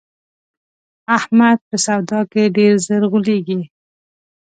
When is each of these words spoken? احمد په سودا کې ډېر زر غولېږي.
احمد 1.17 1.57
په 1.67 1.75
سودا 1.85 2.19
کې 2.31 2.43
ډېر 2.57 2.73
زر 2.87 3.01
غولېږي. 3.11 3.61